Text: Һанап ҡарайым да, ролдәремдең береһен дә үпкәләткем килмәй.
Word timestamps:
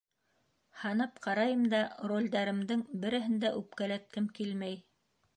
Һанап 0.83 1.19
ҡарайым 1.25 1.59
да, 1.73 1.81
ролдәремдең 2.11 2.81
береһен 3.03 3.35
дә 3.43 3.51
үпкәләткем 3.59 4.31
килмәй. 4.41 4.81